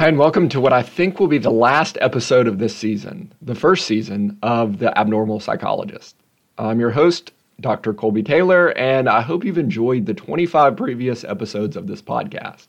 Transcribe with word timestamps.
Hi, 0.00 0.08
and 0.08 0.18
welcome 0.18 0.48
to 0.48 0.62
what 0.62 0.72
I 0.72 0.82
think 0.82 1.20
will 1.20 1.26
be 1.26 1.36
the 1.36 1.50
last 1.50 1.98
episode 2.00 2.46
of 2.48 2.58
this 2.58 2.74
season, 2.74 3.34
the 3.42 3.54
first 3.54 3.86
season 3.86 4.38
of 4.42 4.78
The 4.78 4.98
Abnormal 4.98 5.40
Psychologist. 5.40 6.16
I'm 6.56 6.80
your 6.80 6.92
host, 6.92 7.32
Dr. 7.60 7.92
Colby 7.92 8.22
Taylor, 8.22 8.68
and 8.78 9.10
I 9.10 9.20
hope 9.20 9.44
you've 9.44 9.58
enjoyed 9.58 10.06
the 10.06 10.14
25 10.14 10.74
previous 10.74 11.22
episodes 11.22 11.76
of 11.76 11.86
this 11.86 12.00
podcast. 12.00 12.68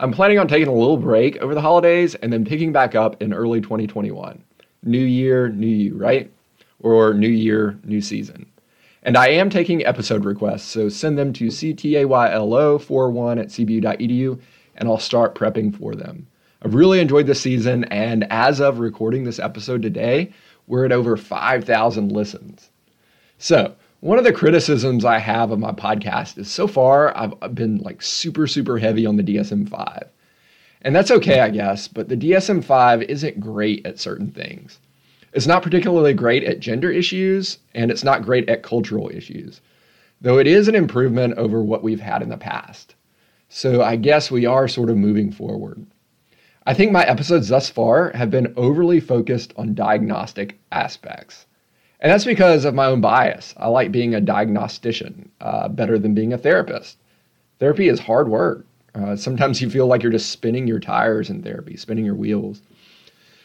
I'm 0.00 0.10
planning 0.10 0.38
on 0.38 0.48
taking 0.48 0.68
a 0.68 0.72
little 0.72 0.96
break 0.96 1.36
over 1.36 1.54
the 1.54 1.60
holidays 1.60 2.14
and 2.14 2.32
then 2.32 2.46
picking 2.46 2.72
back 2.72 2.94
up 2.94 3.22
in 3.22 3.34
early 3.34 3.60
2021. 3.60 4.42
New 4.84 5.04
year, 5.04 5.50
new 5.50 5.66
you, 5.66 5.98
right? 5.98 6.32
Or 6.80 7.12
new 7.12 7.28
year, 7.28 7.78
new 7.84 8.00
season. 8.00 8.46
And 9.02 9.18
I 9.18 9.28
am 9.28 9.50
taking 9.50 9.84
episode 9.84 10.24
requests, 10.24 10.64
so 10.64 10.88
send 10.88 11.18
them 11.18 11.34
to 11.34 11.48
ctaylo41 11.48 13.38
at 13.38 13.48
cbu.edu 13.48 14.40
and 14.78 14.88
I'll 14.88 14.98
start 14.98 15.34
prepping 15.34 15.76
for 15.76 15.94
them. 15.94 16.26
I've 16.60 16.74
really 16.74 16.98
enjoyed 16.98 17.28
this 17.28 17.40
season, 17.40 17.84
and 17.84 18.26
as 18.32 18.60
of 18.60 18.80
recording 18.80 19.22
this 19.22 19.38
episode 19.38 19.80
today, 19.80 20.32
we're 20.66 20.84
at 20.84 20.90
over 20.90 21.16
5,000 21.16 22.10
listens. 22.10 22.70
So, 23.38 23.76
one 24.00 24.18
of 24.18 24.24
the 24.24 24.32
criticisms 24.32 25.04
I 25.04 25.18
have 25.18 25.52
of 25.52 25.60
my 25.60 25.70
podcast 25.70 26.36
is 26.36 26.50
so 26.50 26.66
far 26.66 27.16
I've 27.16 27.54
been 27.54 27.78
like 27.78 28.02
super, 28.02 28.48
super 28.48 28.78
heavy 28.78 29.06
on 29.06 29.16
the 29.16 29.22
DSM 29.22 29.68
5. 29.68 30.08
And 30.82 30.96
that's 30.96 31.12
okay, 31.12 31.38
I 31.38 31.50
guess, 31.50 31.86
but 31.86 32.08
the 32.08 32.16
DSM 32.16 32.64
5 32.64 33.02
isn't 33.02 33.38
great 33.38 33.86
at 33.86 34.00
certain 34.00 34.32
things. 34.32 34.80
It's 35.32 35.46
not 35.46 35.62
particularly 35.62 36.12
great 36.12 36.42
at 36.42 36.58
gender 36.58 36.90
issues, 36.90 37.58
and 37.72 37.88
it's 37.88 38.02
not 38.02 38.24
great 38.24 38.48
at 38.48 38.64
cultural 38.64 39.10
issues, 39.10 39.60
though 40.20 40.38
it 40.38 40.48
is 40.48 40.66
an 40.66 40.74
improvement 40.74 41.34
over 41.38 41.62
what 41.62 41.84
we've 41.84 42.00
had 42.00 42.20
in 42.20 42.30
the 42.30 42.36
past. 42.36 42.96
So 43.48 43.80
I 43.80 43.94
guess 43.94 44.28
we 44.28 44.44
are 44.44 44.66
sort 44.66 44.90
of 44.90 44.96
moving 44.96 45.30
forward. 45.30 45.86
I 46.68 46.74
think 46.74 46.92
my 46.92 47.02
episodes 47.06 47.48
thus 47.48 47.70
far 47.70 48.10
have 48.10 48.30
been 48.30 48.52
overly 48.54 49.00
focused 49.00 49.54
on 49.56 49.74
diagnostic 49.74 50.58
aspects. 50.70 51.46
And 51.98 52.12
that's 52.12 52.26
because 52.26 52.66
of 52.66 52.74
my 52.74 52.84
own 52.84 53.00
bias. 53.00 53.54
I 53.56 53.68
like 53.68 53.90
being 53.90 54.14
a 54.14 54.20
diagnostician 54.20 55.30
uh, 55.40 55.68
better 55.68 55.98
than 55.98 56.12
being 56.12 56.34
a 56.34 56.36
therapist. 56.36 56.98
Therapy 57.58 57.88
is 57.88 58.00
hard 58.00 58.28
work. 58.28 58.66
Uh, 58.94 59.16
sometimes 59.16 59.62
you 59.62 59.70
feel 59.70 59.86
like 59.86 60.02
you're 60.02 60.12
just 60.12 60.28
spinning 60.28 60.66
your 60.66 60.78
tires 60.78 61.30
in 61.30 61.42
therapy, 61.42 61.74
spinning 61.74 62.04
your 62.04 62.14
wheels. 62.14 62.60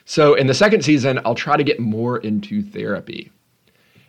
So, 0.03 0.33
in 0.33 0.47
the 0.47 0.53
second 0.53 0.83
season, 0.83 1.21
I'll 1.23 1.33
try 1.33 1.55
to 1.55 1.63
get 1.63 1.79
more 1.79 2.17
into 2.17 2.61
therapy. 2.61 3.31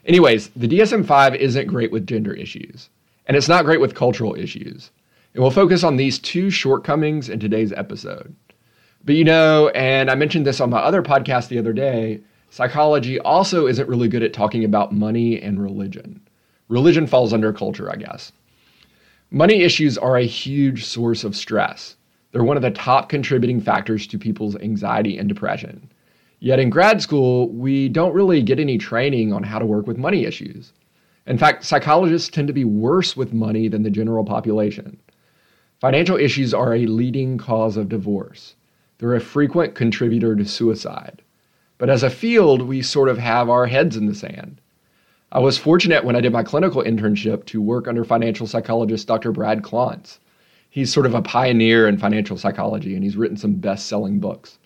Anyways, 0.06 0.48
the 0.56 0.66
DSM 0.66 1.06
5 1.06 1.36
isn't 1.36 1.68
great 1.68 1.92
with 1.92 2.08
gender 2.08 2.32
issues, 2.32 2.90
and 3.28 3.36
it's 3.36 3.48
not 3.48 3.64
great 3.64 3.80
with 3.80 3.94
cultural 3.94 4.34
issues. 4.34 4.90
And 5.34 5.40
we'll 5.40 5.52
focus 5.52 5.84
on 5.84 5.98
these 5.98 6.18
two 6.18 6.50
shortcomings 6.50 7.28
in 7.28 7.38
today's 7.38 7.72
episode. 7.72 8.34
But 9.04 9.16
you 9.16 9.24
know, 9.24 9.68
and 9.68 10.10
I 10.10 10.14
mentioned 10.14 10.46
this 10.46 10.60
on 10.60 10.70
my 10.70 10.78
other 10.78 11.02
podcast 11.02 11.48
the 11.48 11.58
other 11.58 11.74
day, 11.74 12.20
psychology 12.48 13.20
also 13.20 13.66
isn't 13.66 13.88
really 13.88 14.08
good 14.08 14.22
at 14.22 14.32
talking 14.32 14.64
about 14.64 14.94
money 14.94 15.40
and 15.42 15.62
religion. 15.62 16.20
Religion 16.68 17.06
falls 17.06 17.34
under 17.34 17.52
culture, 17.52 17.90
I 17.90 17.96
guess. 17.96 18.32
Money 19.30 19.60
issues 19.60 19.98
are 19.98 20.16
a 20.16 20.24
huge 20.24 20.86
source 20.86 21.22
of 21.22 21.36
stress. 21.36 21.96
They're 22.32 22.44
one 22.44 22.56
of 22.56 22.62
the 22.62 22.70
top 22.70 23.10
contributing 23.10 23.60
factors 23.60 24.06
to 24.06 24.18
people's 24.18 24.56
anxiety 24.56 25.18
and 25.18 25.28
depression. 25.28 25.90
Yet 26.40 26.58
in 26.58 26.70
grad 26.70 27.02
school, 27.02 27.50
we 27.50 27.90
don't 27.90 28.14
really 28.14 28.42
get 28.42 28.58
any 28.58 28.78
training 28.78 29.34
on 29.34 29.42
how 29.42 29.58
to 29.58 29.66
work 29.66 29.86
with 29.86 29.98
money 29.98 30.24
issues. 30.24 30.72
In 31.26 31.36
fact, 31.36 31.64
psychologists 31.64 32.30
tend 32.30 32.48
to 32.48 32.54
be 32.54 32.64
worse 32.64 33.16
with 33.16 33.34
money 33.34 33.68
than 33.68 33.82
the 33.82 33.90
general 33.90 34.24
population. 34.24 34.98
Financial 35.80 36.16
issues 36.16 36.54
are 36.54 36.74
a 36.74 36.86
leading 36.86 37.36
cause 37.36 37.76
of 37.76 37.90
divorce. 37.90 38.54
They're 38.98 39.14
a 39.14 39.20
frequent 39.20 39.74
contributor 39.74 40.36
to 40.36 40.44
suicide. 40.44 41.22
But 41.78 41.90
as 41.90 42.02
a 42.02 42.10
field, 42.10 42.62
we 42.62 42.82
sort 42.82 43.08
of 43.08 43.18
have 43.18 43.50
our 43.50 43.66
heads 43.66 43.96
in 43.96 44.06
the 44.06 44.14
sand. 44.14 44.60
I 45.32 45.40
was 45.40 45.58
fortunate 45.58 46.04
when 46.04 46.14
I 46.14 46.20
did 46.20 46.32
my 46.32 46.44
clinical 46.44 46.82
internship 46.82 47.44
to 47.46 47.60
work 47.60 47.88
under 47.88 48.04
financial 48.04 48.46
psychologist 48.46 49.08
Dr. 49.08 49.32
Brad 49.32 49.62
Klontz. 49.62 50.18
He's 50.70 50.92
sort 50.92 51.06
of 51.06 51.14
a 51.14 51.22
pioneer 51.22 51.88
in 51.88 51.98
financial 51.98 52.36
psychology 52.36 52.94
and 52.94 53.02
he's 53.02 53.16
written 53.16 53.36
some 53.36 53.54
best 53.54 53.86
selling 53.86 54.20
books. 54.20 54.58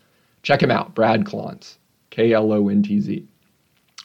Check 0.43 0.63
him 0.63 0.71
out, 0.71 0.95
Brad 0.95 1.25
Klontz, 1.25 1.79
K 2.11 2.33
L 2.33 2.53
O 2.53 2.69
N 2.69 2.83
T 2.83 3.01
Z. 3.01 3.27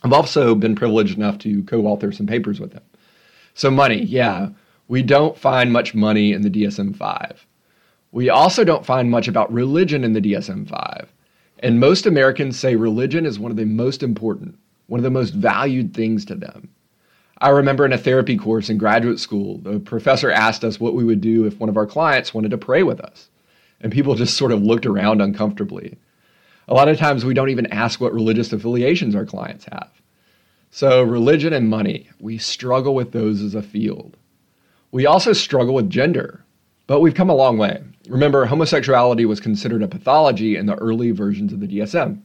I've 0.03 0.13
also 0.13 0.55
been 0.55 0.75
privileged 0.75 1.17
enough 1.17 1.37
to 1.39 1.63
co 1.63 1.85
author 1.85 2.11
some 2.11 2.27
papers 2.27 2.59
with 2.59 2.73
him. 2.73 2.83
So, 3.53 3.69
money, 3.69 4.03
yeah, 4.03 4.49
we 4.87 5.01
don't 5.01 5.37
find 5.37 5.71
much 5.71 5.93
money 5.93 6.33
in 6.33 6.41
the 6.41 6.49
DSM 6.49 6.95
5. 6.95 7.45
We 8.13 8.29
also 8.29 8.63
don't 8.63 8.85
find 8.85 9.09
much 9.09 9.27
about 9.27 9.51
religion 9.51 10.03
in 10.03 10.13
the 10.13 10.21
DSM 10.21 10.69
5. 10.69 11.11
And 11.57 11.79
most 11.79 12.05
Americans 12.05 12.59
say 12.59 12.75
religion 12.75 13.25
is 13.25 13.39
one 13.39 13.49
of 13.49 13.57
the 13.57 13.65
most 13.65 14.03
important, 14.03 14.59
one 14.85 14.99
of 14.99 15.03
the 15.03 15.09
most 15.09 15.33
valued 15.33 15.95
things 15.95 16.23
to 16.25 16.35
them. 16.35 16.69
I 17.39 17.49
remember 17.49 17.85
in 17.85 17.91
a 17.91 17.97
therapy 17.97 18.37
course 18.37 18.69
in 18.69 18.77
graduate 18.77 19.19
school, 19.19 19.57
the 19.57 19.79
professor 19.79 20.29
asked 20.29 20.63
us 20.63 20.79
what 20.79 20.93
we 20.93 21.03
would 21.03 21.21
do 21.21 21.45
if 21.45 21.59
one 21.59 21.69
of 21.69 21.75
our 21.75 21.87
clients 21.87 22.35
wanted 22.35 22.51
to 22.51 22.57
pray 22.57 22.83
with 22.83 23.01
us. 23.01 23.29
And 23.81 23.91
people 23.91 24.13
just 24.13 24.37
sort 24.37 24.51
of 24.51 24.61
looked 24.61 24.85
around 24.85 25.19
uncomfortably. 25.19 25.97
A 26.67 26.75
lot 26.75 26.89
of 26.89 26.99
times 26.99 27.25
we 27.25 27.33
don't 27.33 27.49
even 27.49 27.65
ask 27.73 27.99
what 27.99 28.13
religious 28.13 28.53
affiliations 28.53 29.15
our 29.15 29.25
clients 29.25 29.65
have. 29.71 29.89
So, 30.69 31.01
religion 31.01 31.51
and 31.51 31.67
money, 31.67 32.09
we 32.19 32.37
struggle 32.37 32.93
with 32.93 33.11
those 33.11 33.41
as 33.41 33.55
a 33.55 33.63
field. 33.63 34.17
We 34.91 35.07
also 35.07 35.33
struggle 35.33 35.73
with 35.73 35.89
gender, 35.89 36.45
but 36.87 36.99
we've 36.99 37.15
come 37.15 37.29
a 37.29 37.35
long 37.35 37.57
way. 37.57 37.81
Remember, 38.09 38.45
homosexuality 38.45 39.25
was 39.25 39.39
considered 39.39 39.81
a 39.81 39.87
pathology 39.87 40.55
in 40.57 40.65
the 40.65 40.75
early 40.75 41.11
versions 41.11 41.53
of 41.53 41.59
the 41.59 41.67
DSM. 41.67 42.21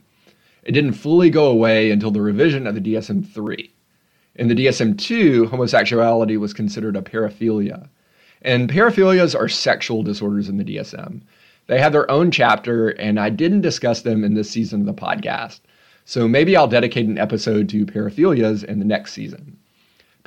It 0.64 0.72
didn't 0.72 0.94
fully 0.94 1.30
go 1.30 1.46
away 1.46 1.90
until 1.90 2.10
the 2.10 2.20
revision 2.20 2.66
of 2.66 2.74
the 2.74 2.80
DSM 2.80 3.26
3. 3.26 3.72
In 4.34 4.48
the 4.48 4.54
DSM 4.54 4.98
2, 4.98 5.46
homosexuality 5.46 6.36
was 6.36 6.52
considered 6.52 6.96
a 6.96 7.02
paraphilia. 7.02 7.88
And 8.42 8.70
paraphilias 8.70 9.38
are 9.38 9.48
sexual 9.48 10.02
disorders 10.02 10.48
in 10.48 10.56
the 10.56 10.64
DSM. 10.64 11.22
They 11.66 11.80
have 11.80 11.92
their 11.92 12.10
own 12.10 12.30
chapter, 12.30 12.88
and 12.88 13.20
I 13.20 13.30
didn't 13.30 13.60
discuss 13.60 14.02
them 14.02 14.24
in 14.24 14.34
this 14.34 14.50
season 14.50 14.80
of 14.80 14.86
the 14.86 14.94
podcast. 14.94 15.60
So 16.04 16.26
maybe 16.26 16.56
I'll 16.56 16.68
dedicate 16.68 17.06
an 17.06 17.18
episode 17.18 17.68
to 17.68 17.84
paraphilias 17.84 18.64
in 18.64 18.78
the 18.78 18.84
next 18.84 19.12
season. 19.12 19.57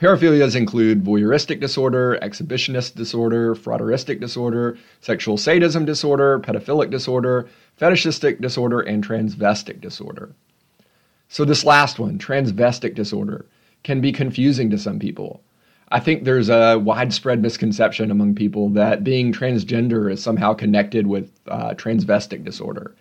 Paraphilias 0.01 0.55
include 0.55 1.03
voyeuristic 1.03 1.59
disorder, 1.59 2.17
exhibitionist 2.23 2.95
disorder, 2.95 3.53
frotteuristic 3.53 4.19
disorder, 4.19 4.75
sexual 4.99 5.37
sadism 5.37 5.85
disorder, 5.85 6.39
pedophilic 6.39 6.89
disorder, 6.89 7.47
fetishistic 7.77 8.41
disorder, 8.41 8.79
and 8.79 9.03
transvestic 9.03 9.79
disorder. 9.79 10.33
So, 11.29 11.45
this 11.45 11.63
last 11.63 11.99
one, 11.99 12.17
transvestic 12.17 12.95
disorder, 12.95 13.45
can 13.83 14.01
be 14.01 14.11
confusing 14.11 14.71
to 14.71 14.77
some 14.79 14.97
people. 14.97 15.39
I 15.91 15.99
think 15.99 16.23
there's 16.23 16.49
a 16.49 16.79
widespread 16.79 17.39
misconception 17.39 18.09
among 18.09 18.33
people 18.33 18.69
that 18.69 19.03
being 19.03 19.31
transgender 19.31 20.11
is 20.11 20.23
somehow 20.23 20.55
connected 20.55 21.05
with 21.05 21.29
uh, 21.47 21.75
transvestic 21.75 22.43
disorder, 22.43 22.95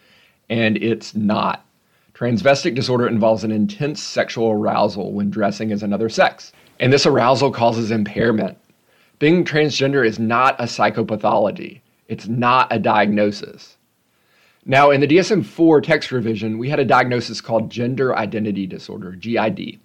and 0.50 0.76
it's 0.76 1.14
not. 1.14 1.64
Transvestic 2.12 2.74
disorder 2.74 3.08
involves 3.08 3.42
an 3.42 3.52
intense 3.52 4.02
sexual 4.02 4.50
arousal 4.50 5.14
when 5.14 5.30
dressing 5.30 5.72
as 5.72 5.82
another 5.82 6.10
sex 6.10 6.52
and 6.80 6.90
this 6.90 7.04
arousal 7.04 7.52
causes 7.52 7.90
impairment. 7.90 8.56
Being 9.18 9.44
transgender 9.44 10.04
is 10.04 10.18
not 10.18 10.58
a 10.58 10.64
psychopathology, 10.64 11.82
it's 12.08 12.26
not 12.26 12.72
a 12.72 12.78
diagnosis. 12.78 13.76
Now, 14.64 14.90
in 14.90 15.00
the 15.00 15.06
DSM 15.06 15.44
4 15.44 15.80
text 15.82 16.10
revision, 16.10 16.58
we 16.58 16.70
had 16.70 16.80
a 16.80 16.84
diagnosis 16.84 17.40
called 17.40 17.70
gender 17.70 18.16
identity 18.16 18.66
disorder, 18.66 19.12
GID. 19.12 19.78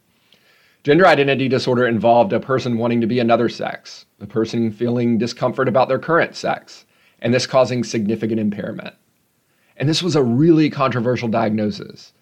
Gender 0.84 1.05
identity 1.05 1.50
disorder 1.50 1.85
involved 1.85 2.31
a 2.31 2.39
person 2.39 2.78
wanting 2.78 3.01
to 3.01 3.07
be 3.07 3.19
another 3.19 3.50
sex, 3.50 4.05
a 4.22 4.25
person 4.25 4.72
feeling 4.72 5.17
discomfort 5.17 5.67
about 5.67 5.89
their 5.89 6.00
current 6.00 6.35
sex, 6.35 6.85
and 7.19 7.34
this 7.34 7.47
causing 7.47 7.84
significant 7.84 8.39
impairment. 8.39 8.95
And 9.78 9.89
this 9.89 10.03
was 10.03 10.16
a 10.16 10.23
really 10.23 10.70
controversial 10.70 11.28
diagnosis, 11.28 12.14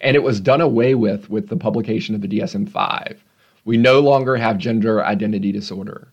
and 0.00 0.16
it 0.16 0.22
was 0.22 0.40
done 0.40 0.60
away 0.62 0.94
with 0.94 1.28
with 1.28 1.48
the 1.48 1.56
publication 1.56 2.14
of 2.14 2.22
the 2.22 2.28
DSM 2.28 2.68
5 2.68 3.22
we 3.64 3.76
no 3.76 4.00
longer 4.00 4.36
have 4.36 4.58
gender 4.58 5.04
identity 5.04 5.52
disorder. 5.52 6.08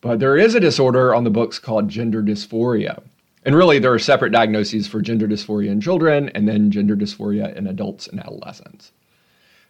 But 0.00 0.20
there 0.20 0.36
is 0.36 0.54
a 0.54 0.60
disorder 0.60 1.14
on 1.14 1.24
the 1.24 1.30
books 1.30 1.58
called 1.58 1.88
gender 1.88 2.22
dysphoria. 2.22 3.02
And 3.44 3.54
really, 3.54 3.78
there 3.78 3.92
are 3.92 3.98
separate 3.98 4.32
diagnoses 4.32 4.86
for 4.86 5.00
gender 5.00 5.26
dysphoria 5.26 5.70
in 5.70 5.80
children 5.80 6.28
and 6.30 6.48
then 6.48 6.70
gender 6.70 6.96
dysphoria 6.96 7.54
in 7.56 7.66
adults 7.66 8.06
and 8.06 8.20
adolescents. 8.20 8.92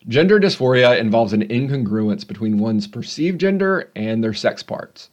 Gender 0.07 0.39
dysphoria 0.39 0.99
involves 0.99 1.33
an 1.33 1.47
incongruence 1.49 2.27
between 2.27 2.59
one's 2.59 2.87
perceived 2.87 3.41
gender 3.41 3.91
and 3.97 4.23
their 4.23 4.35
sex 4.35 4.63
parts. 4.63 5.11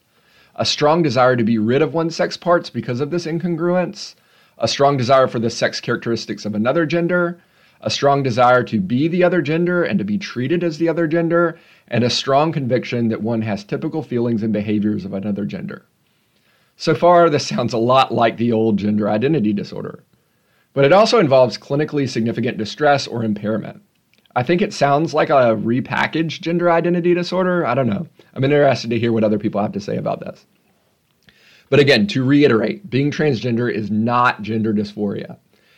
A 0.56 0.66
strong 0.66 1.02
desire 1.02 1.36
to 1.36 1.44
be 1.44 1.58
rid 1.58 1.82
of 1.82 1.94
one's 1.94 2.16
sex 2.16 2.38
parts 2.38 2.70
because 2.70 3.02
of 3.02 3.10
this 3.10 3.26
incongruence, 3.26 4.16
a 4.58 4.68
strong 4.68 4.96
desire 4.96 5.28
for 5.28 5.40
the 5.40 5.50
sex 5.50 5.82
characteristics 5.82 6.46
of 6.46 6.56
another 6.56 6.86
gender, 6.86 7.42
a 7.82 7.90
strong 7.90 8.24
desire 8.24 8.64
to 8.64 8.80
be 8.80 9.08
the 9.08 9.24
other 9.24 9.42
gender 9.42 9.84
and 9.84 10.00
to 10.00 10.06
be 10.06 10.18
treated 10.18 10.64
as 10.64 10.78
the 10.78 10.90
other 10.90 11.08
gender, 11.08 11.58
and 11.88 12.04
a 12.04 12.10
strong 12.10 12.52
conviction 12.52 13.10
that 13.10 13.22
one 13.22 13.42
has 13.42 13.64
typical 13.64 14.02
feelings 14.02 14.44
and 14.44 14.52
behaviors 14.52 15.06
of 15.06 15.14
another 15.14 15.46
gender. 15.46 15.86
So 16.78 16.94
far, 16.94 17.30
this 17.30 17.48
sounds 17.48 17.74
a 17.74 17.78
lot 17.78 18.14
like 18.14 18.38
the 18.38 18.52
old 18.52 18.78
gender 18.78 19.10
identity 19.10 19.54
disorder. 19.54 20.04
But 20.74 20.84
it 20.84 20.92
also 20.92 21.20
involves 21.20 21.58
clinically 21.58 22.10
significant 22.10 22.58
distress 22.58 23.08
or 23.08 23.24
impairment. 23.24 23.82
I 24.36 24.44
think 24.44 24.62
it 24.62 24.74
sounds 24.74 25.14
like 25.14 25.30
a 25.30 25.56
repackaged 25.56 26.42
gender 26.42 26.70
identity 26.70 27.14
disorder. 27.14 27.66
I 27.66 27.74
don't 27.74 27.88
know. 27.88 28.08
I'm 28.34 28.44
interested 28.44 28.90
to 28.90 29.00
hear 29.00 29.14
what 29.14 29.24
other 29.24 29.40
people 29.40 29.62
have 29.62 29.72
to 29.72 29.80
say 29.80 29.96
about 29.96 30.20
this. 30.20 30.46
But 31.70 31.80
again, 31.80 32.08
to 32.08 32.24
reiterate, 32.24 32.90
being 32.90 33.10
transgender 33.10 33.72
is 33.72 33.90
not 33.90 34.42
gender 34.42 34.74
dysphoria. 34.74 35.38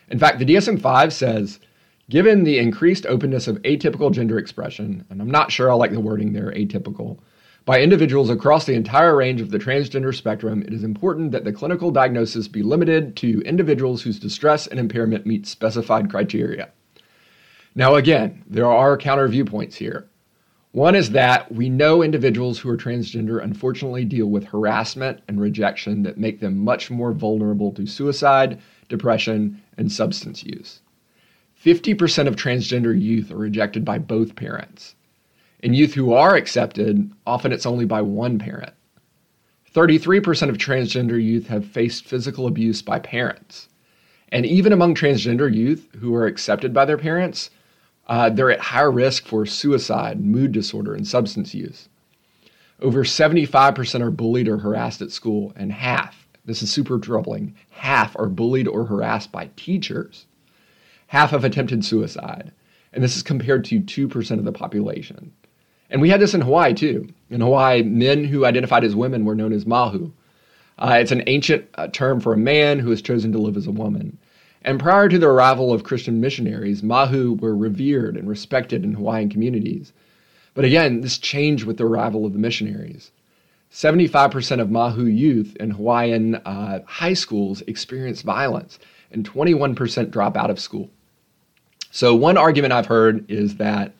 In 0.10 0.18
fact, 0.18 0.40
the 0.40 0.46
DSM 0.46 0.82
5 0.82 1.14
says 1.14 1.60
given 2.10 2.44
the 2.44 2.58
increased 2.58 3.06
openness 3.06 3.48
of 3.48 3.62
atypical 3.64 4.12
gender 4.12 4.38
expression, 4.38 5.06
and 5.10 5.22
I'm 5.22 5.32
not 5.32 5.52
sure 5.52 5.70
I 5.70 5.74
like 5.74 5.92
the 5.92 6.00
wording 6.00 6.34
there, 6.34 6.52
atypical, 6.52 7.20
by 7.66 7.82
individuals 7.82 8.30
across 8.30 8.66
the 8.66 8.76
entire 8.76 9.14
range 9.14 9.42
of 9.42 9.52
the 9.52 9.60
transgender 9.60 10.16
spectrum, 10.16 10.62
it 10.62 10.72
is 10.72 10.86
important 10.86 11.34
that 11.34 11.44
the 11.44 11.52
clinical 11.52 11.92
diagnosis 11.92 12.48
be 12.48 12.64
limited 12.64 13.18
to 13.18 13.42
individuals 13.42 14.02
whose 14.02 14.20
distress 14.20 14.68
and 14.68 14.80
impairment 14.80 15.26
meet 15.26 15.46
specified 15.46 16.10
criteria. 16.10 16.70
Now, 17.76 17.96
again, 17.96 18.42
there 18.48 18.72
are 18.72 18.96
counter 18.96 19.28
viewpoints 19.28 19.76
here. 19.76 20.08
One 20.72 20.96
is 20.96 21.12
that 21.12 21.52
we 21.52 21.70
know 21.70 22.04
individuals 22.04 22.58
who 22.58 22.70
are 22.70 22.78
transgender 22.78 23.44
unfortunately 23.44 24.06
deal 24.06 24.28
with 24.28 24.46
harassment 24.46 25.20
and 25.28 25.42
rejection 25.42 26.04
that 26.04 26.18
make 26.18 26.40
them 26.40 26.58
much 26.58 26.90
more 26.90 27.12
vulnerable 27.12 27.74
to 27.74 27.86
suicide, 27.86 28.62
depression, 28.88 29.62
and 29.78 29.92
substance 29.92 30.42
use. 30.46 30.80
50% 31.64 32.28
of 32.28 32.36
transgender 32.36 33.00
youth 33.00 33.32
are 33.32 33.38
rejected 33.38 33.84
by 33.84 33.98
both 33.98 34.36
parents. 34.36 34.96
In 35.60 35.74
youth 35.74 35.96
who 35.96 36.14
are 36.14 36.36
accepted, 36.36 37.12
often 37.26 37.52
it's 37.52 37.66
only 37.66 37.86
by 37.86 38.02
one 38.02 38.38
parent. 38.38 38.74
33% 39.74 40.50
of 40.50 40.58
transgender 40.58 41.22
youth 41.22 41.48
have 41.48 41.66
faced 41.66 42.06
physical 42.06 42.48
abuse 42.48 42.82
by 42.82 43.00
parents. 43.00 43.70
And 44.32 44.46
even 44.46 44.72
among 44.72 44.96
transgender 44.96 45.54
youth 45.54 45.88
who 46.00 46.14
are 46.14 46.26
accepted 46.26 46.74
by 46.74 46.86
their 46.86 46.98
parents, 46.98 47.50
uh, 48.08 48.30
they're 48.30 48.52
at 48.52 48.60
higher 48.60 48.92
risk 48.92 49.26
for 49.26 49.46
suicide, 49.46 50.20
mood 50.20 50.52
disorder, 50.52 50.94
and 50.94 51.08
substance 51.08 51.54
use. 51.54 51.90
Over 52.82 53.04
75% 53.04 54.02
are 54.02 54.12
bullied 54.12 54.48
or 54.48 54.58
harassed 54.58 55.02
at 55.02 55.12
school, 55.12 55.54
and 55.56 55.72
half, 55.72 56.28
this 56.46 56.62
is 56.62 56.72
super 56.72 57.00
troubling, 57.00 57.56
half 57.72 58.16
are 58.18 58.30
bullied 58.30 58.68
or 58.68 58.86
harassed 58.86 59.32
by 59.32 59.50
teachers. 59.56 60.28
Half 61.08 61.32
have 61.32 61.44
attempted 61.44 61.86
suicide, 61.86 62.52
and 62.94 63.04
this 63.04 63.16
is 63.16 63.24
compared 63.24 63.64
to 63.66 63.80
2% 63.80 64.32
of 64.40 64.46
the 64.46 64.52
population. 64.52 65.32
And 65.90 66.02
we 66.02 66.10
had 66.10 66.20
this 66.20 66.34
in 66.34 66.42
Hawaii 66.42 66.74
too. 66.74 67.08
In 67.30 67.42
Hawaii, 67.42 67.82
men 67.84 68.26
who 68.26 68.46
identified 68.46 68.84
as 68.84 68.96
women 68.96 69.24
were 69.24 69.36
known 69.36 69.54
as 69.54 69.66
mahu. 69.66 70.12
Uh, 70.78 70.98
it's 71.00 71.12
an 71.12 71.24
ancient 71.28 71.66
uh, 71.76 71.88
term 71.88 72.20
for 72.20 72.34
a 72.34 72.38
man 72.38 72.80
who 72.80 72.90
has 72.90 73.02
chosen 73.02 73.32
to 73.32 73.38
live 73.38 73.58
as 73.58 73.68
a 73.68 73.72
woman. 73.72 74.18
And 74.62 74.80
prior 74.80 75.08
to 75.08 75.18
the 75.18 75.28
arrival 75.28 75.74
of 75.74 75.84
Christian 75.84 76.20
missionaries, 76.20 76.84
mahu 76.84 77.34
were 77.34 77.56
revered 77.56 78.18
and 78.18 78.28
respected 78.28 78.84
in 78.84 78.94
Hawaiian 78.94 79.30
communities. 79.30 79.94
But 80.54 80.66
again, 80.66 81.02
this 81.02 81.18
changed 81.18 81.66
with 81.66 81.78
the 81.78 81.86
arrival 81.86 82.26
of 82.26 82.34
the 82.34 82.40
missionaries. 82.40 83.12
75% 83.72 84.60
of 84.60 84.70
mahu 84.70 85.06
youth 85.06 85.56
in 85.58 85.72
Hawaiian 85.72 86.36
uh, 86.36 86.80
high 86.86 87.14
schools 87.14 87.62
experience 87.68 88.22
violence, 88.22 88.78
and 89.12 89.30
21% 89.30 90.12
drop 90.12 90.36
out 90.36 90.50
of 90.50 90.60
school. 90.60 90.90
So, 91.98 92.14
one 92.14 92.38
argument 92.38 92.74
I've 92.74 92.86
heard 92.86 93.26
is 93.28 93.56
that 93.56 93.92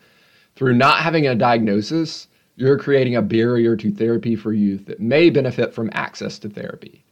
through 0.56 0.76
not 0.76 1.00
having 1.00 1.26
a 1.26 1.34
diagnosis, 1.34 2.28
you're 2.56 2.78
creating 2.78 3.16
a 3.16 3.24
barrier 3.24 3.76
to 3.76 3.92
therapy 3.92 4.36
for 4.36 4.54
youth 4.54 4.86
that 4.86 5.00
may 5.00 5.32
benefit 5.32 5.74
from 5.74 5.90
access 5.94 6.38
to 6.40 6.48
therapy. 6.48 7.04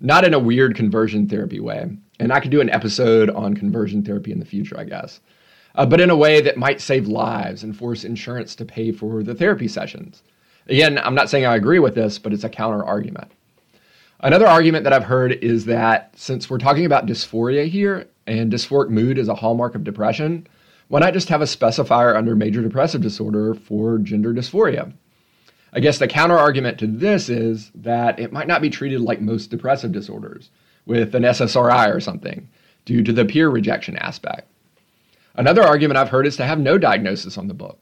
Not 0.00 0.24
in 0.24 0.34
a 0.34 0.40
weird 0.40 0.74
conversion 0.74 1.28
therapy 1.28 1.60
way. 1.60 1.96
And 2.18 2.32
I 2.32 2.40
could 2.40 2.50
do 2.50 2.60
an 2.60 2.70
episode 2.70 3.30
on 3.30 3.54
conversion 3.54 4.02
therapy 4.02 4.32
in 4.32 4.40
the 4.40 4.44
future, 4.44 4.76
I 4.76 4.82
guess. 4.82 5.20
Uh, 5.76 5.86
but 5.86 6.00
in 6.00 6.10
a 6.10 6.16
way 6.16 6.40
that 6.40 6.56
might 6.56 6.80
save 6.80 7.06
lives 7.06 7.62
and 7.62 7.76
force 7.76 8.02
insurance 8.02 8.56
to 8.56 8.64
pay 8.64 8.90
for 8.90 9.22
the 9.22 9.36
therapy 9.36 9.68
sessions. 9.68 10.24
Again, 10.66 10.98
I'm 10.98 11.14
not 11.14 11.30
saying 11.30 11.46
I 11.46 11.54
agree 11.54 11.78
with 11.78 11.94
this, 11.94 12.18
but 12.18 12.32
it's 12.32 12.42
a 12.42 12.48
counter 12.48 12.84
argument. 12.84 13.30
Another 14.18 14.48
argument 14.48 14.82
that 14.82 14.92
I've 14.92 15.04
heard 15.04 15.34
is 15.34 15.66
that 15.66 16.10
since 16.16 16.50
we're 16.50 16.58
talking 16.58 16.84
about 16.84 17.06
dysphoria 17.06 17.68
here, 17.68 18.08
and 18.26 18.52
dysphoric 18.52 18.90
mood 18.90 19.18
is 19.18 19.28
a 19.28 19.34
hallmark 19.34 19.74
of 19.74 19.84
depression, 19.84 20.46
why 20.88 21.00
not 21.00 21.12
just 21.12 21.28
have 21.28 21.42
a 21.42 21.46
specifier 21.46 22.16
under 22.16 22.36
major 22.36 22.62
depressive 22.62 23.00
disorder 23.00 23.54
for 23.54 23.98
gender 23.98 24.32
dysphoria? 24.32 24.92
I 25.72 25.80
guess 25.80 25.98
the 25.98 26.08
counter 26.08 26.38
argument 26.38 26.78
to 26.78 26.86
this 26.86 27.28
is 27.28 27.70
that 27.74 28.18
it 28.18 28.32
might 28.32 28.46
not 28.46 28.62
be 28.62 28.70
treated 28.70 29.00
like 29.00 29.20
most 29.20 29.50
depressive 29.50 29.92
disorders 29.92 30.50
with 30.86 31.14
an 31.14 31.24
SSRI 31.24 31.94
or 31.94 32.00
something 32.00 32.48
due 32.84 33.02
to 33.02 33.12
the 33.12 33.24
peer 33.24 33.48
rejection 33.48 33.96
aspect. 33.96 34.48
Another 35.34 35.62
argument 35.62 35.98
I've 35.98 36.08
heard 36.08 36.26
is 36.26 36.36
to 36.36 36.46
have 36.46 36.58
no 36.58 36.78
diagnosis 36.78 37.36
on 37.36 37.48
the 37.48 37.54
book. 37.54 37.78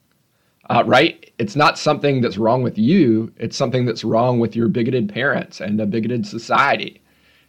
Uh, 0.70 0.82
right? 0.86 1.30
It's 1.38 1.54
not 1.54 1.78
something 1.78 2.22
that's 2.22 2.38
wrong 2.38 2.62
with 2.62 2.78
you, 2.78 3.32
it's 3.36 3.56
something 3.56 3.84
that's 3.84 4.02
wrong 4.02 4.40
with 4.40 4.56
your 4.56 4.68
bigoted 4.68 5.12
parents 5.12 5.60
and 5.60 5.78
a 5.80 5.86
bigoted 5.86 6.26
society. 6.26 7.02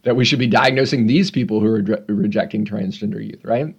That 0.06 0.16
we 0.16 0.24
should 0.24 0.40
be 0.40 0.48
diagnosing 0.48 1.06
these 1.06 1.30
people 1.30 1.60
who 1.60 1.68
are 1.68 1.82
re- 1.82 2.04
rejecting 2.08 2.66
transgender 2.66 3.24
youth, 3.24 3.44
right? 3.44 3.76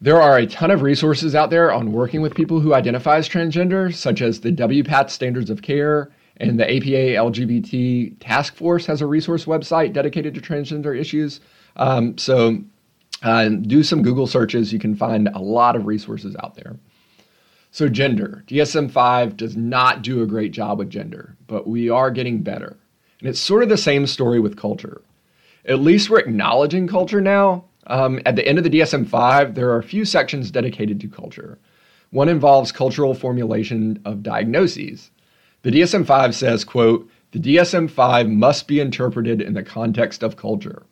There 0.00 0.20
are 0.20 0.36
a 0.36 0.46
ton 0.46 0.72
of 0.72 0.82
resources 0.82 1.36
out 1.36 1.50
there 1.50 1.72
on 1.72 1.92
working 1.92 2.22
with 2.22 2.34
people 2.34 2.58
who 2.58 2.74
identify 2.74 3.18
as 3.18 3.28
transgender, 3.28 3.94
such 3.94 4.20
as 4.20 4.40
the 4.40 4.50
WPATH 4.50 5.10
Standards 5.10 5.48
of 5.48 5.62
Care 5.62 6.10
and 6.38 6.58
the 6.58 6.64
APA 6.64 7.14
LGBT 7.22 8.16
Task 8.18 8.56
Force 8.56 8.84
has 8.86 9.00
a 9.00 9.06
resource 9.06 9.44
website 9.44 9.92
dedicated 9.92 10.34
to 10.34 10.40
transgender 10.40 10.98
issues. 10.98 11.40
Um, 11.76 12.18
so 12.18 12.58
uh, 13.22 13.48
do 13.48 13.82
some 13.82 14.02
Google 14.02 14.26
searches. 14.26 14.72
You 14.72 14.78
can 14.78 14.96
find 14.96 15.28
a 15.28 15.38
lot 15.38 15.76
of 15.76 15.86
resources 15.86 16.34
out 16.42 16.56
there. 16.56 16.76
So, 17.70 17.88
gender. 17.88 18.44
DSM 18.48 18.90
5 18.90 19.36
does 19.36 19.56
not 19.56 20.02
do 20.02 20.22
a 20.22 20.26
great 20.26 20.52
job 20.52 20.78
with 20.78 20.90
gender, 20.90 21.36
but 21.46 21.66
we 21.66 21.88
are 21.88 22.10
getting 22.10 22.42
better. 22.42 22.76
And 23.22 23.28
it's 23.28 23.38
sort 23.38 23.62
of 23.62 23.68
the 23.68 23.76
same 23.76 24.08
story 24.08 24.40
with 24.40 24.56
culture. 24.56 25.00
At 25.64 25.78
least 25.78 26.10
we're 26.10 26.18
acknowledging 26.18 26.88
culture 26.88 27.20
now, 27.20 27.66
um, 27.86 28.20
at 28.26 28.34
the 28.34 28.44
end 28.44 28.58
of 28.58 28.64
the 28.64 28.70
DSM 28.70 29.06
5, 29.06 29.54
there 29.54 29.70
are 29.70 29.78
a 29.78 29.84
few 29.84 30.04
sections 30.04 30.50
dedicated 30.50 31.00
to 31.00 31.08
culture. 31.08 31.56
One 32.10 32.28
involves 32.28 32.72
cultural 32.72 33.14
formulation 33.14 34.02
of 34.04 34.24
diagnoses. 34.24 35.12
The 35.62 35.70
DSM 35.70 36.04
5 36.04 36.34
says, 36.34 36.64
quote, 36.64 37.08
the 37.30 37.38
DSM 37.38 37.88
5 37.88 38.28
must 38.28 38.66
be 38.66 38.80
interpreted 38.80 39.40
in 39.40 39.54
the 39.54 39.62
context 39.62 40.24
of 40.24 40.36
culture. 40.36 40.82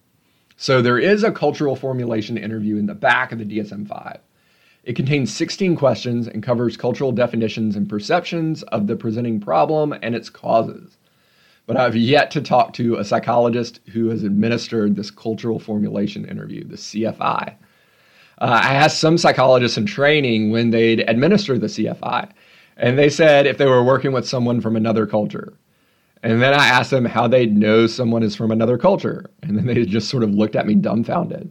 So 0.56 0.80
there 0.80 1.00
is 1.00 1.24
a 1.24 1.32
cultural 1.32 1.74
formulation 1.74 2.38
interview 2.38 2.76
in 2.76 2.86
the 2.86 2.94
back 2.94 3.32
of 3.32 3.40
the 3.40 3.44
DSM 3.44 3.88
5. 3.88 4.20
It 4.84 4.94
contains 4.94 5.34
16 5.34 5.74
questions 5.74 6.28
and 6.28 6.44
covers 6.44 6.76
cultural 6.76 7.10
definitions 7.10 7.74
and 7.74 7.88
perceptions 7.88 8.62
of 8.64 8.86
the 8.86 8.94
presenting 8.94 9.40
problem 9.40 9.92
and 10.00 10.14
its 10.14 10.30
causes 10.30 10.96
but 11.66 11.76
I've 11.76 11.96
yet 11.96 12.30
to 12.32 12.40
talk 12.40 12.72
to 12.74 12.96
a 12.96 13.04
psychologist 13.04 13.80
who 13.92 14.08
has 14.08 14.22
administered 14.22 14.96
this 14.96 15.10
cultural 15.10 15.58
formulation 15.58 16.24
interview, 16.24 16.64
the 16.64 16.76
CFI. 16.76 17.54
Uh, 18.38 18.60
I 18.62 18.74
asked 18.74 18.98
some 18.98 19.18
psychologists 19.18 19.76
in 19.76 19.86
training 19.86 20.50
when 20.50 20.70
they'd 20.70 21.04
administer 21.08 21.58
the 21.58 21.66
CFI, 21.66 22.30
and 22.76 22.98
they 22.98 23.10
said 23.10 23.46
if 23.46 23.58
they 23.58 23.66
were 23.66 23.84
working 23.84 24.12
with 24.12 24.26
someone 24.26 24.60
from 24.60 24.76
another 24.76 25.06
culture. 25.06 25.52
And 26.22 26.42
then 26.42 26.54
I 26.54 26.66
asked 26.66 26.90
them 26.90 27.04
how 27.04 27.28
they'd 27.28 27.56
know 27.56 27.86
someone 27.86 28.22
is 28.22 28.36
from 28.36 28.50
another 28.50 28.76
culture, 28.76 29.30
and 29.42 29.56
then 29.56 29.66
they 29.66 29.84
just 29.84 30.08
sort 30.08 30.22
of 30.22 30.34
looked 30.34 30.56
at 30.56 30.66
me 30.66 30.74
dumbfounded. 30.74 31.50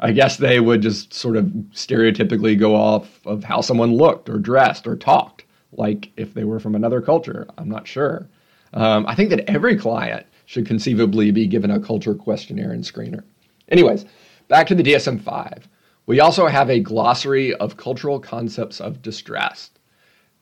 I 0.00 0.12
guess 0.12 0.36
they 0.36 0.60
would 0.60 0.82
just 0.82 1.14
sort 1.14 1.36
of 1.36 1.46
stereotypically 1.72 2.58
go 2.58 2.74
off 2.74 3.20
of 3.26 3.44
how 3.44 3.62
someone 3.62 3.94
looked 3.94 4.28
or 4.28 4.38
dressed 4.38 4.86
or 4.86 4.96
talked, 4.96 5.44
like 5.72 6.10
if 6.16 6.34
they 6.34 6.44
were 6.44 6.60
from 6.60 6.74
another 6.74 7.00
culture. 7.00 7.46
I'm 7.56 7.68
not 7.68 7.86
sure. 7.86 8.28
Um, 8.76 9.06
I 9.08 9.14
think 9.14 9.30
that 9.30 9.48
every 9.48 9.74
client 9.74 10.26
should 10.44 10.66
conceivably 10.66 11.30
be 11.30 11.46
given 11.46 11.70
a 11.70 11.80
culture 11.80 12.14
questionnaire 12.14 12.72
and 12.72 12.84
screener. 12.84 13.24
Anyways, 13.70 14.04
back 14.48 14.66
to 14.66 14.74
the 14.74 14.82
DSM 14.82 15.20
5. 15.22 15.66
We 16.04 16.20
also 16.20 16.46
have 16.46 16.68
a 16.68 16.80
glossary 16.80 17.54
of 17.54 17.78
cultural 17.78 18.20
concepts 18.20 18.78
of 18.78 19.00
distress. 19.00 19.70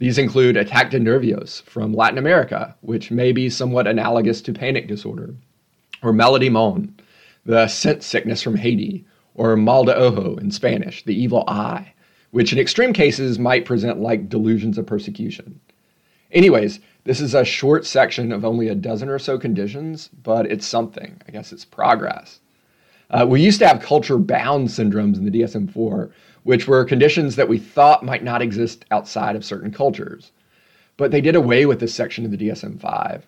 These 0.01 0.19
include 0.19 0.57
ataque 0.57 0.91
de 0.91 0.99
nervios 0.99 1.63
from 1.63 1.95
Latin 1.95 2.19
America, 2.19 2.75
which 2.81 3.13
may 3.13 3.31
be 3.31 3.49
somewhat 3.49 3.87
analogous 3.87 4.43
to 4.43 4.53
panic 4.53 4.89
disorder, 4.89 5.37
or 6.03 6.13
maladi 6.13 6.51
moun, 6.51 6.97
the 7.47 7.69
sent 7.69 8.03
sickness 8.03 8.43
from 8.43 8.57
Haiti, 8.57 9.07
or 9.35 9.57
mal 9.57 9.85
de 9.85 9.95
ojo 9.95 10.35
in 10.37 10.51
Spanish, 10.51 11.05
the 11.05 11.15
evil 11.15 11.45
eye, 11.47 11.95
which 12.33 12.53
in 12.53 12.59
extreme 12.59 12.93
cases 12.93 13.39
might 13.39 13.65
present 13.65 14.01
like 14.01 14.29
delusions 14.29 14.77
of 14.77 14.87
persecution. 14.87 15.61
Anyways, 16.35 16.81
this 17.05 17.21
is 17.21 17.33
a 17.33 17.45
short 17.45 17.87
section 17.87 18.33
of 18.33 18.45
only 18.45 18.67
a 18.67 18.75
dozen 18.75 19.09
or 19.09 19.21
so 19.21 19.39
conditions, 19.39 20.11
but 20.25 20.51
it's 20.51 20.67
something. 20.67 21.23
I 21.29 21.31
guess 21.31 21.53
it's 21.53 21.65
progress. 21.65 22.41
Uh, 23.09 23.25
we 23.29 23.41
used 23.41 23.61
to 23.61 23.69
have 23.69 23.81
culture 23.81 24.19
bound 24.19 24.67
syndromes 24.67 25.17
in 25.17 25.25
the 25.25 25.31
DSM 25.31 25.73
4, 25.73 26.11
which 26.43 26.67
were 26.67 26.85
conditions 26.85 27.37
that 27.37 27.49
we 27.49 27.59
thought 27.61 28.05
might 28.05 28.25
not 28.25 28.43
exist 28.43 28.85
outside 28.91 29.37
of 29.37 29.45
certain 29.45 29.71
cultures. 29.71 30.33
But 30.97 31.13
they 31.13 31.21
did 31.21 31.37
away 31.37 31.67
with 31.67 31.79
this 31.79 31.95
section 31.95 32.25
of 32.25 32.33
the 32.33 32.37
DSM 32.37 32.81
5. 32.81 33.25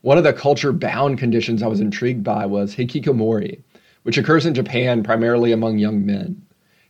One 0.00 0.18
of 0.18 0.24
the 0.24 0.32
culture 0.32 0.72
bound 0.72 1.18
conditions 1.18 1.62
I 1.62 1.68
was 1.68 1.80
intrigued 1.80 2.24
by 2.24 2.46
was 2.46 2.74
hikikomori, 2.74 3.60
which 4.02 4.18
occurs 4.18 4.44
in 4.44 4.54
Japan 4.54 5.04
primarily 5.04 5.52
among 5.52 5.78
young 5.78 6.04
men. 6.04 6.42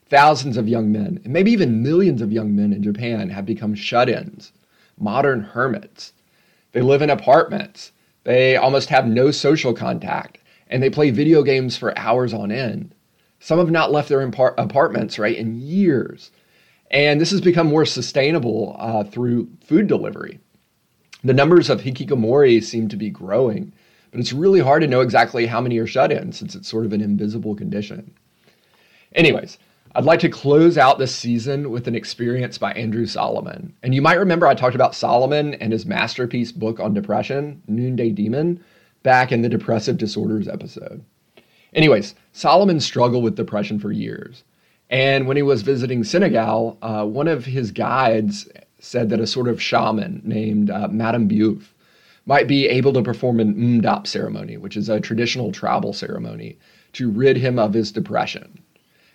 Thousands 0.09 0.57
of 0.57 0.69
young 0.69 0.91
men, 0.91 1.21
and 1.23 1.35
maybe 1.35 1.53
even 1.53 1.83
millions 1.83 2.23
of 2.23 2.33
young 2.33 2.57
men 2.57 2.73
in 2.73 2.83
Japan, 2.83 3.29
have 3.29 3.45
become 3.45 3.75
shut 3.75 4.09
ins, 4.09 4.53
modern 5.01 5.43
hermits. 5.43 6.13
They 6.73 6.83
live 6.83 7.03
in 7.03 7.11
apartments. 7.11 7.93
They 8.25 8.57
almost 8.57 8.91
have 8.91 9.07
no 9.07 9.31
social 9.31 9.73
contact, 9.73 10.39
and 10.69 10.83
they 10.83 10.91
play 10.91 11.11
video 11.11 11.43
games 11.43 11.77
for 11.77 11.97
hours 11.99 12.33
on 12.33 12.53
end. 12.53 12.95
Some 13.41 13.59
have 13.59 13.71
not 13.71 13.91
left 13.91 14.09
their 14.09 14.27
impar- 14.27 14.55
apartments, 14.59 15.19
right, 15.19 15.37
in 15.37 15.61
years. 15.61 16.31
And 16.91 17.21
this 17.21 17.31
has 17.31 17.41
become 17.41 17.69
more 17.69 17.87
sustainable 17.87 18.77
uh, 18.79 19.05
through 19.05 19.49
food 19.65 19.87
delivery. 19.87 20.39
The 21.25 21.35
numbers 21.35 21.71
of 21.71 21.83
hikikomori 21.83 22.63
seem 22.63 22.89
to 22.89 22.97
be 22.97 23.11
growing, 23.11 23.73
but 24.11 24.21
it's 24.21 24.33
really 24.33 24.61
hard 24.61 24.83
to 24.83 24.89
know 24.89 25.01
exactly 25.01 25.47
how 25.47 25.61
many 25.61 25.79
are 25.79 25.87
shut 25.87 26.11
in 26.11 26.33
since 26.33 26.55
it's 26.55 26.69
sort 26.69 26.85
of 26.85 26.93
an 26.93 27.01
invisible 27.01 27.55
condition. 27.55 28.15
Anyways, 29.15 29.59
I'd 29.93 30.05
like 30.05 30.21
to 30.21 30.29
close 30.29 30.79
out 30.79 31.01
this 31.01 31.15
season 31.15 31.73
with 31.73 31.89
an 31.89 31.97
experience 31.97 32.59
by 32.59 32.73
Andrew 32.75 33.07
Solomon. 33.07 33.75
And 33.83 33.93
you 33.93 34.01
might 34.01 34.21
remember 34.21 34.47
I 34.47 34.55
talked 34.55 34.77
about 34.77 34.95
Solomon 34.95 35.55
and 35.55 35.73
his 35.73 35.85
masterpiece 35.85 36.53
book 36.53 36.79
on 36.79 36.95
depression, 36.95 37.61
Noonday 37.67 38.11
Demon, 38.11 38.63
back 39.03 39.33
in 39.33 39.43
the 39.43 39.49
depressive 39.49 39.99
disorders 39.99 40.47
episode. 40.47 41.05
Anyways, 41.75 42.15
Solomon 42.33 42.79
struggled 42.79 43.25
with 43.25 43.35
depression 43.35 43.81
for 43.81 43.91
years. 43.91 44.45
And 44.91 45.27
when 45.27 45.37
he 45.37 45.43
was 45.43 45.63
visiting 45.63 46.05
Senegal, 46.05 46.79
uh, 46.83 47.05
one 47.05 47.27
of 47.27 47.45
his 47.47 47.73
guides 47.73 48.49
said 48.79 49.11
that 49.11 49.21
a 49.21 49.27
sort 49.27 49.49
of 49.49 49.61
shaman 49.61 50.23
named 50.25 50.71
uh, 50.71 50.87
Madame 50.87 51.29
Diouf 51.29 51.75
might 52.27 52.47
be 52.47 52.69
able 52.69 52.93
to 52.93 53.03
perform 53.03 53.41
an 53.41 53.55
ndeup 53.57 54.07
ceremony, 54.07 54.57
which 54.57 54.77
is 54.77 54.89
a 54.89 55.01
traditional 55.01 55.51
tribal 55.51 55.93
ceremony, 55.93 56.59
to 56.93 57.11
rid 57.11 57.37
him 57.37 57.59
of 57.59 57.75
his 57.75 57.91
depression. 57.91 58.61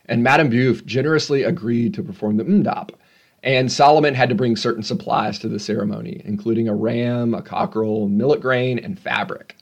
And 0.07 0.23
Madame 0.23 0.49
Diouf 0.49 0.85
generously 0.85 1.43
agreed 1.43 1.93
to 1.93 2.03
perform 2.03 2.37
the 2.37 2.43
ndeup. 2.43 2.91
And 3.43 3.71
Solomon 3.71 4.15
had 4.15 4.29
to 4.29 4.35
bring 4.35 4.55
certain 4.55 4.83
supplies 4.83 5.37
to 5.39 5.47
the 5.47 5.59
ceremony, 5.59 6.21
including 6.25 6.67
a 6.67 6.75
ram, 6.75 7.33
a 7.33 7.41
cockerel, 7.41 8.07
millet 8.07 8.41
grain, 8.41 8.79
and 8.79 8.99
fabric. 8.99 9.55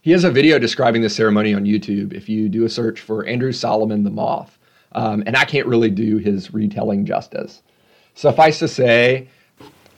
He 0.00 0.10
has 0.10 0.24
a 0.24 0.30
video 0.30 0.58
describing 0.58 1.02
the 1.02 1.10
ceremony 1.10 1.54
on 1.54 1.64
YouTube 1.64 2.12
if 2.12 2.28
you 2.28 2.48
do 2.48 2.64
a 2.64 2.68
search 2.68 3.00
for 3.00 3.24
Andrew 3.24 3.52
Solomon 3.52 4.02
the 4.02 4.10
Moth 4.10 4.58
um, 4.94 5.22
and 5.26 5.36
I 5.36 5.44
can't 5.44 5.66
really 5.66 5.90
do 5.90 6.18
his 6.18 6.52
retelling 6.52 7.04
justice. 7.04 7.62
Suffice 8.14 8.58
to 8.58 8.68
say, 8.68 9.28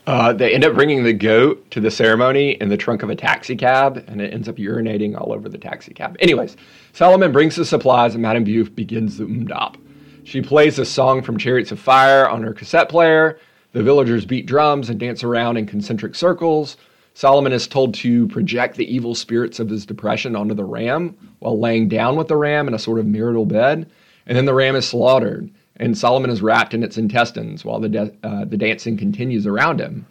uh, 0.06 0.32
they 0.32 0.52
end 0.52 0.64
up 0.64 0.74
bringing 0.74 1.02
the 1.02 1.12
goat 1.12 1.70
to 1.70 1.80
the 1.80 1.90
ceremony 1.90 2.52
in 2.52 2.68
the 2.68 2.76
trunk 2.76 3.02
of 3.02 3.10
a 3.10 3.16
taxi 3.16 3.56
cab, 3.56 4.04
and 4.06 4.20
it 4.20 4.34
ends 4.34 4.48
up 4.48 4.56
urinating 4.56 5.18
all 5.18 5.32
over 5.32 5.48
the 5.48 5.58
taxi 5.58 5.94
cab. 5.94 6.16
Anyways, 6.20 6.56
Solomon 6.92 7.32
brings 7.32 7.56
the 7.56 7.64
supplies, 7.64 8.14
and 8.14 8.22
Madame 8.22 8.44
Diouf 8.44 8.74
begins 8.74 9.16
the 9.16 9.24
ndeup. 9.24 9.76
She 10.24 10.42
plays 10.42 10.78
a 10.78 10.84
song 10.84 11.22
from 11.22 11.38
Chariots 11.38 11.72
of 11.72 11.80
Fire 11.80 12.28
on 12.28 12.42
her 12.42 12.52
cassette 12.52 12.88
player. 12.88 13.38
The 13.72 13.82
villagers 13.82 14.24
beat 14.24 14.46
drums 14.46 14.88
and 14.88 15.00
dance 15.00 15.24
around 15.24 15.56
in 15.56 15.66
concentric 15.66 16.14
circles. 16.14 16.76
Solomon 17.14 17.52
is 17.52 17.68
told 17.68 17.94
to 17.94 18.28
project 18.28 18.76
the 18.76 18.92
evil 18.92 19.14
spirits 19.14 19.60
of 19.60 19.68
his 19.68 19.86
depression 19.86 20.34
onto 20.34 20.54
the 20.54 20.64
ram 20.64 21.16
while 21.38 21.58
laying 21.58 21.88
down 21.88 22.16
with 22.16 22.28
the 22.28 22.36
ram 22.36 22.68
in 22.68 22.74
a 22.74 22.78
sort 22.78 22.98
of 22.98 23.06
marital 23.06 23.46
bed. 23.46 23.90
And 24.26 24.36
then 24.36 24.46
the 24.46 24.54
ram 24.54 24.76
is 24.76 24.88
slaughtered, 24.88 25.50
and 25.76 25.96
Solomon 25.96 26.30
is 26.30 26.42
wrapped 26.42 26.74
in 26.74 26.82
its 26.82 26.98
intestines 26.98 27.64
while 27.64 27.80
the, 27.80 27.88
de- 27.88 28.12
uh, 28.22 28.44
the 28.44 28.56
dancing 28.56 28.96
continues 28.96 29.46
around 29.46 29.80
him. 29.80 30.06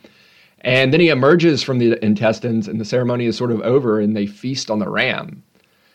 And 0.61 0.93
then 0.93 0.99
he 0.99 1.09
emerges 1.09 1.61
from 1.61 1.79
the 1.79 2.03
intestines, 2.03 2.67
and 2.67 2.79
the 2.79 2.85
ceremony 2.85 3.25
is 3.25 3.37
sort 3.37 3.51
of 3.51 3.61
over, 3.61 3.99
and 3.99 4.15
they 4.15 4.25
feast 4.25 4.71
on 4.71 4.79
the 4.79 4.89
ram. 4.89 5.43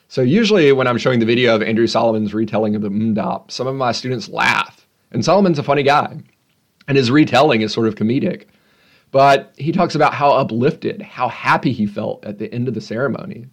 So 0.08 0.22
usually, 0.22 0.72
when 0.72 0.86
I'm 0.86 0.98
showing 0.98 1.20
the 1.20 1.26
video 1.26 1.54
of 1.54 1.62
Andrew 1.62 1.86
Solomon's 1.86 2.34
retelling 2.34 2.74
of 2.74 2.82
the 2.82 2.88
ndeup, 2.88 3.50
some 3.50 3.66
of 3.66 3.76
my 3.76 3.92
students 3.92 4.28
laugh. 4.28 4.86
And 5.10 5.24
Solomon's 5.24 5.58
a 5.58 5.62
funny 5.62 5.82
guy, 5.82 6.18
and 6.86 6.96
his 6.96 7.10
retelling 7.10 7.62
is 7.62 7.72
sort 7.72 7.88
of 7.88 7.94
comedic. 7.94 8.44
But 9.10 9.54
he 9.56 9.72
talks 9.72 9.94
about 9.94 10.12
how 10.12 10.32
uplifted, 10.32 11.00
how 11.00 11.28
happy 11.28 11.72
he 11.72 11.86
felt 11.86 12.24
at 12.26 12.38
the 12.38 12.52
end 12.52 12.68
of 12.68 12.74
the 12.74 12.80
ceremony. 12.80 13.46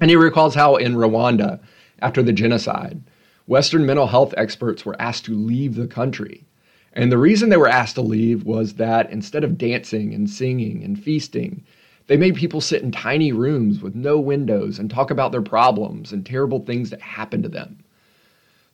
And 0.00 0.08
he 0.08 0.16
recalls 0.16 0.54
how 0.54 0.76
in 0.76 0.94
Rwanda, 0.94 1.60
after 2.00 2.22
the 2.22 2.32
genocide, 2.32 3.02
Western 3.48 3.86
mental 3.86 4.08
health 4.08 4.34
experts 4.36 4.84
were 4.84 5.00
asked 5.00 5.24
to 5.24 5.34
leave 5.34 5.74
the 5.74 5.86
country. 5.86 6.44
And 6.92 7.10
the 7.10 7.16
reason 7.16 7.48
they 7.48 7.56
were 7.56 7.66
asked 7.66 7.94
to 7.94 8.02
leave 8.02 8.44
was 8.44 8.74
that 8.74 9.10
instead 9.10 9.42
of 9.42 9.56
dancing 9.56 10.12
and 10.12 10.28
singing 10.28 10.84
and 10.84 11.02
feasting, 11.02 11.64
they 12.08 12.18
made 12.18 12.34
people 12.34 12.60
sit 12.60 12.82
in 12.82 12.92
tiny 12.92 13.32
rooms 13.32 13.80
with 13.80 13.94
no 13.94 14.20
windows 14.20 14.78
and 14.78 14.90
talk 14.90 15.10
about 15.10 15.32
their 15.32 15.40
problems 15.40 16.12
and 16.12 16.26
terrible 16.26 16.60
things 16.60 16.90
that 16.90 17.00
happened 17.00 17.42
to 17.44 17.48
them. 17.48 17.78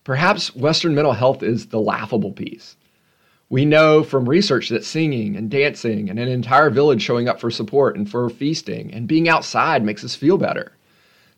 Perhaps 0.03 0.57
Western 0.57 0.93
mental 0.93 1.13
health 1.13 1.45
is 1.45 1.67
the 1.67 1.81
laughable 1.81 2.33
piece. 2.33 2.75
We 3.49 3.65
know 3.65 4.03
from 4.03 4.29
research 4.29 4.71
that 4.71 4.85
singing 4.85 5.37
and 5.37 5.49
dancing 5.49 6.11
and 6.11 6.19
an 6.19 6.27
entire 6.27 6.71
village 6.71 7.01
showing 7.01 7.29
up 7.29 7.39
for 7.39 7.51
support 7.53 7.97
and 7.97 8.11
for 8.11 8.29
feasting 8.29 8.93
and 8.93 9.07
being 9.07 9.29
outside 9.29 9.85
makes 9.85 10.03
us 10.03 10.17
feel 10.17 10.37
better 10.37 10.73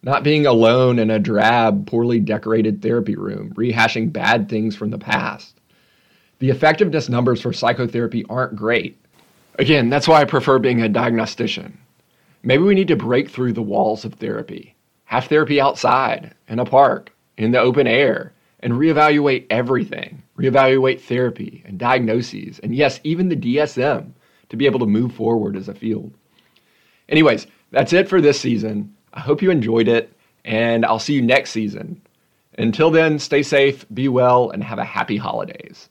not 0.03 0.23
being 0.23 0.47
alone 0.47 0.99
in 0.99 1.11
a 1.11 1.19
drab, 1.19 1.87
poorly 1.87 2.21
decorated 2.21 2.83
therapy 2.83 3.17
room, 3.17 3.53
rehashing 3.55 4.12
bad 4.12 4.49
things 4.49 4.76
from 4.76 4.91
the 4.91 4.99
past. 4.99 5.59
The 6.38 6.50
effectiveness 6.50 7.09
numbers 7.09 7.41
for 7.41 7.53
psychotherapy 7.53 8.25
aren't 8.29 8.57
great. 8.57 8.99
Again, 9.59 9.88
that's 9.88 10.07
why 10.07 10.21
I 10.21 10.25
prefer 10.26 10.59
being 10.59 10.83
a 10.83 10.88
diagnostician. 10.88 11.79
Maybe 12.43 12.62
we 12.62 12.75
need 12.75 12.88
to 12.88 12.97
break 12.97 13.31
through 13.31 13.55
the 13.55 13.62
walls 13.62 14.05
of 14.05 14.15
therapy, 14.15 14.76
have 15.05 15.25
therapy 15.25 15.61
outside, 15.61 16.35
in 16.49 16.59
a 16.59 16.65
park, 16.65 17.11
in 17.38 17.50
the 17.50 17.61
open 17.61 17.87
air, 17.87 18.33
and 18.61 18.75
reevaluate 18.75 19.47
everything. 19.50 20.23
Reevaluate 20.38 21.00
therapy 21.00 21.62
and 21.65 21.79
diagnoses, 21.79 22.59
and 22.59 22.75
yes, 22.75 23.00
even 23.05 23.29
the 23.29 23.37
DSM 23.37 24.12
to 24.49 24.57
be 24.57 24.67
able 24.67 24.81
to 24.81 24.87
move 24.87 25.12
forward 25.15 25.57
as 25.57 25.69
a 25.69 25.75
field. 25.75 26.12
Anyways, 27.09 27.47
that's 27.71 27.93
it 27.93 28.09
for 28.09 28.21
this 28.21 28.41
season. 28.41 28.95
I 29.17 29.21
hope 29.21 29.43
you 29.43 29.51
enjoyed 29.51 29.89
it, 29.89 30.13
and 30.45 30.85
I'll 30.85 30.99
see 30.99 31.15
you 31.15 31.23
next 31.23 31.51
season. 31.51 32.03
Until 32.59 32.91
then, 32.91 33.19
stay 33.19 33.43
safe, 33.43 33.85
be 33.93 34.09
well, 34.09 34.51
and 34.51 34.63
have 34.63 34.79
a 34.79 34.85
happy 34.85 35.17
holidays. 35.17 35.89